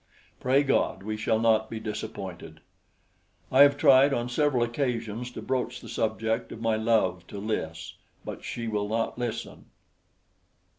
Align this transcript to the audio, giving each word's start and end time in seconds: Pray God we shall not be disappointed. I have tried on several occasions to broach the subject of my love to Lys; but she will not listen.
Pray 0.39 0.63
God 0.63 1.03
we 1.03 1.15
shall 1.15 1.37
not 1.37 1.69
be 1.69 1.79
disappointed. 1.79 2.59
I 3.51 3.61
have 3.61 3.77
tried 3.77 4.15
on 4.15 4.29
several 4.29 4.63
occasions 4.63 5.29
to 5.33 5.43
broach 5.43 5.79
the 5.79 5.87
subject 5.87 6.51
of 6.51 6.59
my 6.59 6.75
love 6.75 7.27
to 7.27 7.37
Lys; 7.37 7.93
but 8.25 8.43
she 8.43 8.67
will 8.67 8.89
not 8.89 9.19
listen. 9.19 9.65